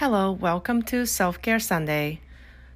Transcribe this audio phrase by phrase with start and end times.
[0.00, 2.18] Hello, welcome to Self-Care Sunday.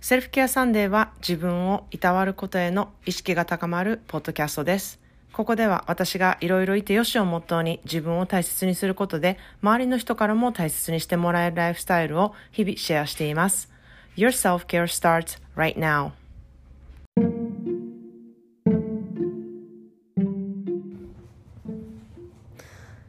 [0.00, 4.98] Self-Care Sunday は自分をいたわることへの意識が高まるポッドキャストです。
[5.32, 13.70] ここでは私がいろいろいてよしをモットーに自分を大切にすることで周りの人からも大切にしてもらえるライフスタイルを日々シェアしています。
[14.16, 16.10] Your self-care starts right now.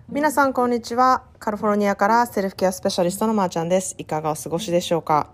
[0.08, 1.24] 皆さんこんにちは。
[1.44, 3.96] カリフォルニアからセルフケアスペシャリストのまーちゃんです。
[3.98, 5.28] いかがお過ごしでしょうか？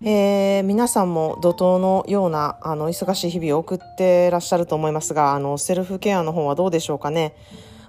[0.00, 7.36] えー、皆さんも怒涛のようなあの忙しい日々を送ってらっしゃると思いますがあのセルフケアの方はどうでしょうかね？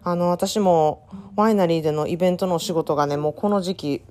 [0.04, 4.02] あの私もワイナリーでのイベントのお仕事がねもうこの時期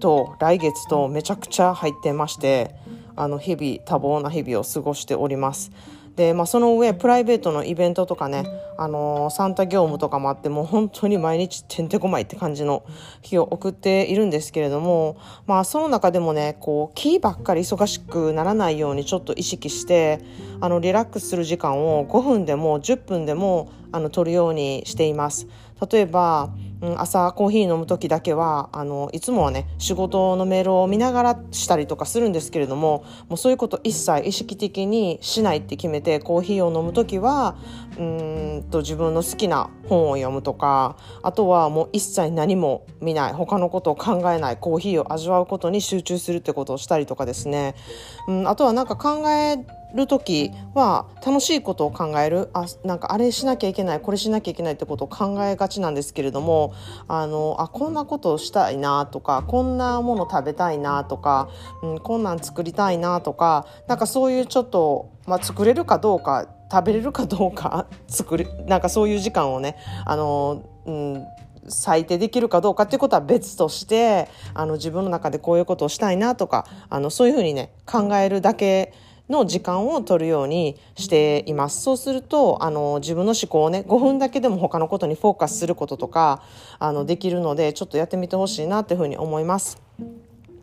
[0.00, 2.74] と来月とめちゃくちゃ入ってまして
[3.16, 5.72] あの日々多忙な日々を過ごしております。
[6.16, 8.44] で、まあ、その上プライベートのイベントとかね、
[8.76, 12.84] あのー、サンタ業務とかもあってもう本当に毎日てんてこまいって感じの
[13.22, 20.20] 日を送っているんですけれども、まあ、その中でもねこう気ばっかり忙しくならないようにちょっと意識して
[20.60, 25.46] あのリラックスする時間を5分でも10分でもあの取るようにしています。
[25.90, 26.50] 例えば
[26.82, 37.56] うん、朝コーヒー飲む時だけはあのいつもはね仕事のメールを見ながらしたりとかするんですけれどももうそういうこと一切意識的にしないって決めてコーヒーを飲む時は
[37.98, 47.74] うんと自分の好きな本を読むとかあとはもう一切何も見ない他のことを考えないコーヒーを味わうことに集中するってことをしたりとかですね、
[48.28, 49.58] うん、あとはなんか考え
[49.94, 52.48] る時は楽しいことを考える。
[52.54, 56.72] あなんかあれしなきゃいけないこれしなきゃいけないってことを考えがちなんですけれども
[57.08, 61.50] あのあこんなことをしたいなとかこんなもの食べたいなとか、
[61.82, 69.76] うん、こんなん作りたいなとかなんかそういうちょっと、まあ、作れるかどうか食べれるかどうか作りなんかそういう時間をね
[70.06, 71.26] あの、うん
[71.68, 78.92] 最低できるかどうかっていうことは別としてあの自分の中でこういうことをしたいなとかあのそういうふうにね考えるだけ
[79.28, 81.80] の時間を取るようにしています。
[81.82, 86.42] そうすると、あの、自分の思考をね、5分だけでも他のことにフォーカスすることとか、
[86.78, 89.81] あの、できるので、ちょっとやってみてほしいなっていうふうに思います。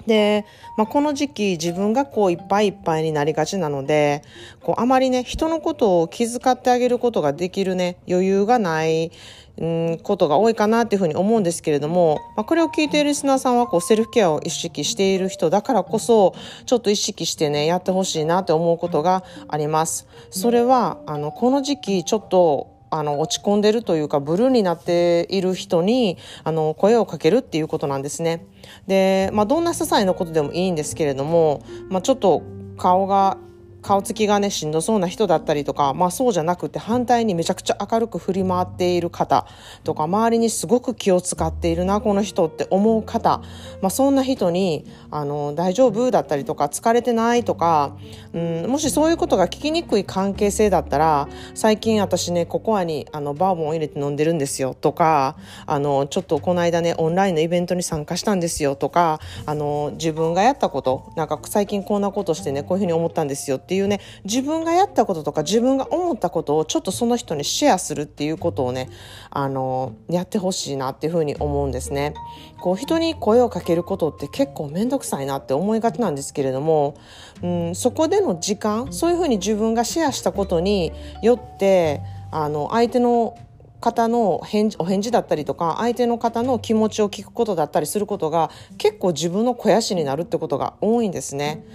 [0.08, 0.46] で、
[0.78, 4.24] まあ、この時期自分がこういっぱいいっぱいになりがちなので
[4.62, 9.12] こうあまりね人のことを気遣ってあげることができるね余裕がない
[9.60, 16.34] うんことが多いかなっていうふうに思うんですけれども、まあ、これを聞いているリスナーさんはこうセルフケアを意識している人だからこそ
[16.66, 20.08] ちょっと意識してねやってほしいなって思うことがあります。
[20.30, 28.46] それはあのこの時期ちょっとあの落ち込んでるというかブルーになっている人にあの声をかけるっていうことなんですね。
[28.88, 32.42] で、まあ、どんな些細なことでもいいんですけれども、まあ、ちょっと
[32.78, 33.38] 顔が
[33.82, 39.48] 顔つきがねしんどそうな人だったりとか、まあ、そうじゃなくて反対にめちゃくちゃ明るく振り回っている方
[39.84, 43.42] とか周りにすごく気を使っているなこの人って思う方、
[43.82, 47.96] まあ、そんな人にあの大丈夫だったりとか疲れてないとか、
[48.34, 68.90] うん、もしそういうことが聞きにくい関係性だったら最近私ねココアにあのバーボンを入れて飲んでるんですよとかあのちょっとこの間ねオンラインのイベントに参加したんですよとかあの自分がやったことなんか最近こんなことしてねこういうふうに思ったんですよっていうね自分がやったこととか自分が思ったことをちょっとその人にシェアするっていうことをね
[69.30, 72.16] あのやってほしいなっていうふうに思うんですね。
[72.60, 76.96] こう人に声をかけることって結構面倒くさいなって思いがちなんですけれども、
[77.44, 80.92] うん、そこでの時間そういうふうに自分がシェアしたことに
[81.22, 83.38] よってあの相手の
[83.80, 91.66] 方の返事お返事だったりとか相手の方の気持ちを聞くことだったりすることが結構自分の肥やしになるってことが多いんですね。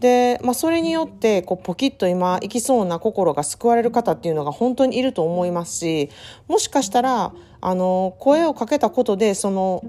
[0.00, 6.10] で、まあ、それによってこうポキッと今いきそうな心が救われる方っていうのが本当にいると思いますし
[6.48, 9.82] もしかしたらあの声をかけたことでその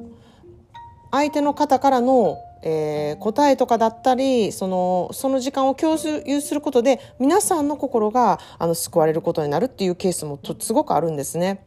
[1.11, 2.37] 相手の方からの
[2.67, 11.63] えー、答えとかだったりそのその時間を共有することで皆さんの心があの救われることになるっていうケースもとすごくあるんですね。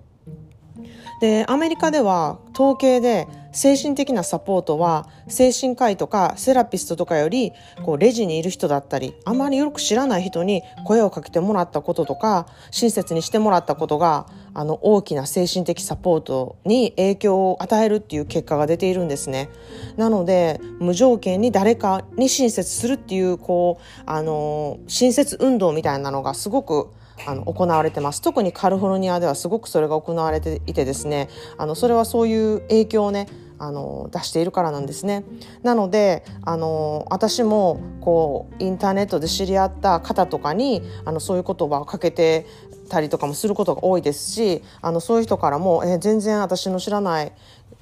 [1.21, 7.53] でアメリカでは統計で精神的なサポートは精神科医とかセラピストとかより
[7.85, 19.49] こうレジにいる人だったりあまりよく知らない人に声をかけてもらったこととか親切にしてもらったことがあの大きな精神的サポートに影響を与えるっていう結果が出ているんですね。
[19.97, 26.91] なので無条件に誰かに親切するっていうこうあの親切運動みたいなのがすごく
[27.26, 33.29] あの行われてます特にカリフォルニアではすごくそれが行われていてですねあのそれはそういう影響をね
[33.59, 35.25] あの出しているからなんですね。
[35.62, 42.47] なのであの私もこうインターネットで知り合った方とかにあのそういう言葉をかけて
[42.88, 47.32] たりとかもすることが多いですしあのそういう人からも、え全然私の知らない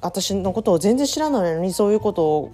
[0.00, 2.50] 私のことを全然知らないのにそういうことを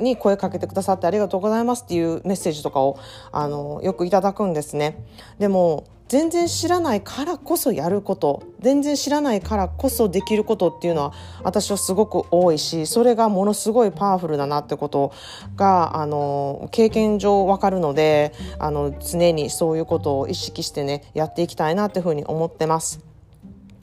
[0.00, 2.98] に声かけてくださってありがとうございますっていうメッセージとかを
[3.30, 4.96] あのよくいただくんですね。
[5.38, 15.14] でも全然知らないからこそやること全然知らないからこそできることっていうのは私はすごく多いしそれがものすごいパワフルだなってこと
[15.56, 23.11] があの経験上わかるのであの常にそういうことを意識してねやっていきたいなっていうふうに思ってます。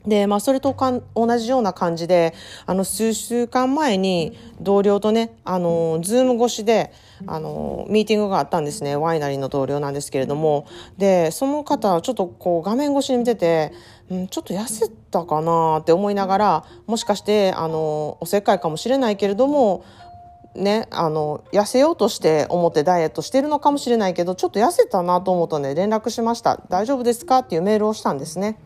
[0.06, 6.92] で、まあ、それとか同じような感じで、あの、数週間前に同僚とね、あの、ズーム越しで、
[7.26, 8.96] あの、ミーティングがあったんですね。
[8.96, 10.66] ワイナリーの同僚なんですけれども。
[10.96, 13.72] で、その方、ちょっとこう、画面越しに見てて、
[14.10, 19.84] うん、ちょっと痩せたかなって思いながら、もしかして、あの、おせっかいかもしれないけれども、
[20.54, 26.60] ね、あの、痩せようとして思ってダイエットしてるのかもしれないけど、ちょっと痩せたなと思うとね、連絡しました。
[26.68, 27.38] 大丈夫ですか？
[27.38, 28.58] っていうメールをしたんですね。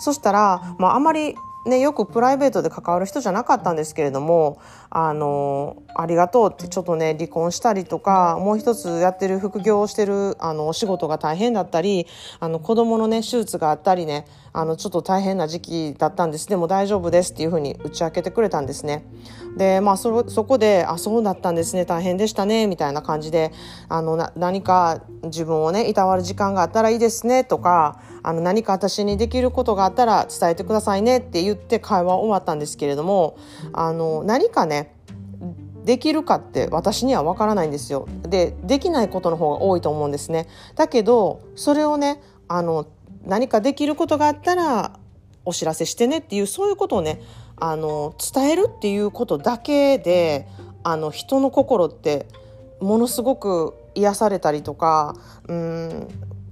[0.00, 1.36] そしたら、まあ、あまり
[1.66, 4.58] ね、よくプライベートで関わる人じゃなかったんですけれども、
[4.90, 12.06] あの、ありがとうってちょっとね、離婚したりとか、もう一つやってる副業をしてる、あの、お仕事が大変だったり、
[12.40, 16.48] あの、子供のね、手術があったりね、あの、ちょっと大変な時期だったんです。
[16.48, 19.04] でも大丈夫ですっていうふうに打ち明けてくれたんですね。
[19.56, 23.52] で、まあ、そ、そこで、あ、そうだったんですね、大変でしたね、みたいな感じで、
[23.88, 33.36] あの、な、何か自分をね、いたわる時間があったらいいですね、とか、あの、何か私にできることがあったら伝えてくださいねって言って会話終わったんですけれども、
[33.72, 34.77] あの、何かね、
[35.88, 38.06] できるかって私には分からないんですよ。
[38.22, 40.46] でできないことの方が多いと思うんですね。
[40.74, 42.86] だけどそれをねあの
[43.24, 44.98] 何かできることがあったら
[45.46, 47.22] お知らせしてねっていうそういうことをね
[47.56, 50.46] あの伝えるっていうことだけで
[50.82, 52.26] あの人の心って
[52.80, 55.16] ものすごく癒されたりとか
[55.48, 56.08] うん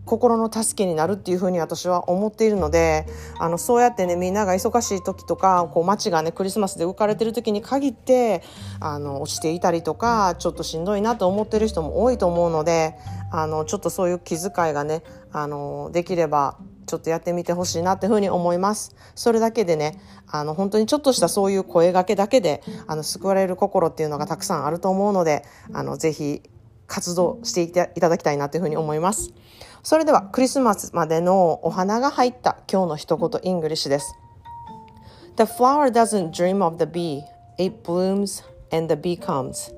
[0.06, 3.06] 心の助けになるっていうふうに私は思っているので
[3.38, 8.42] あのそうやってねみんなが忙しい時とかこう街がねクリスマスで浮かれてる時に限って
[8.80, 12.94] あの落ちていたりとかちょっとしんどいなと思ってる人も多いと思うので
[13.30, 16.56] あのちょっとそういう気遣いがねあのできれば
[16.86, 18.94] ちょっとやってみてほしいなっていうふうに思います。
[19.16, 19.98] それだけでね、
[20.28, 26.42] あの、本当にちょっとしたそういう声がけだけで、あの、救われる心っていうのがたくさんあると思うので、あの、ぜひ
[26.86, 29.32] 活動していただきたいなというふうに思います。
[29.86, 34.16] それではクリスマスまでのお花が入った今日の一言 English です。
[35.36, 37.22] The flower doesn't dream of the bee.
[37.56, 39.72] It blooms and the bee comes.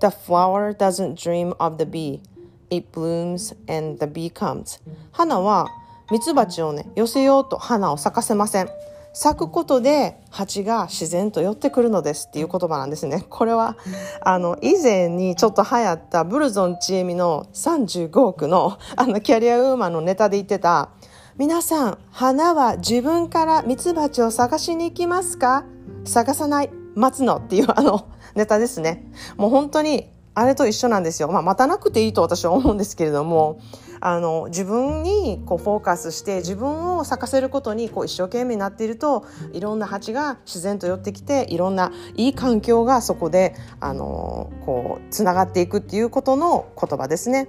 [0.00, 2.20] The flower doesn't dream of the bee.
[2.68, 4.80] It blooms and the bee comes.
[5.12, 5.68] 花は
[6.10, 8.68] ミツバチをね、寄せようと花を咲かせません。
[9.14, 13.24] 咲くことで蜂が自然と寄ってくるのですっていう言葉なんですね。
[13.30, 13.78] これは、
[14.20, 20.90] あの、以前にちょっと流行ったブルゾンちえみの35億のあのキャリアウーマンのネタで言ってた、
[21.36, 25.64] 皆さん、花は自分からミツバチを探しに行きますか？
[26.04, 29.10] 探さない、待つのっていうあのネタですね。
[29.36, 31.28] もう本当にあれと一緒なんですよ。
[31.28, 33.60] まあ、待たなくていいと私は思うんですけれども、
[34.00, 47.48] あの自分にこうフォーカスして自分を咲かせることにこう一生懸命になっているといろんな蜂が自然と寄ってきていろんないい環境がそこであのこうつながっていくっていうことの言葉ですね。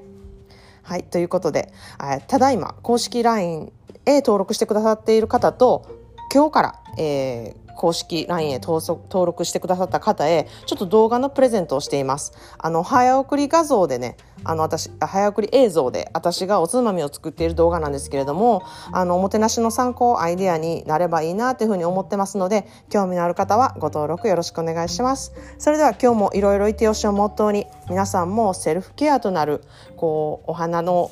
[0.81, 1.73] はいということで
[2.27, 3.73] ただいま公式 LINE
[4.05, 5.85] へ登録してくださっている方と
[6.33, 12.33] 今日から、えー、公式 LINE へ登録してくださった方へ、ちょっと動画のプレゼントをしています。
[12.57, 25.33] あの、早送り画像でね、あの、私、早送り映像で、私がおつまみを作っている動画なんですけれども、あの、おもてなしの参考、アイデアになればいいなというふうに思ってますので、興味のある方はご登録よろしくお願いします。
[25.59, 29.61] それでは今日もいろいろいてよしをモットーに、皆さんもセルフケアとなる、
[29.95, 31.11] こう、お花の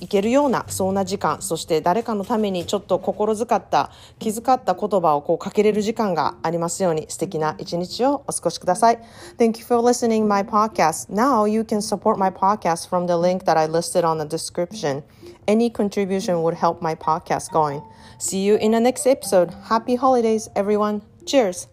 [0.00, 8.98] いけるようなそんな時間そして誰かのためにちょっと心遣った気遣った言葉をこうかけれる時間がありますように素敵な一日をお過ごしください
[9.38, 13.44] Thank you for listening my podcast Now you can support my podcast from the link
[13.44, 15.02] that I listed on the description
[15.46, 17.82] Any contribution would help my podcast going
[18.18, 21.68] See you in the next episode Happy holidays everyone Cheers